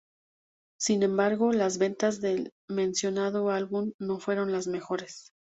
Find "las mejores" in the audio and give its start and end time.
4.51-5.31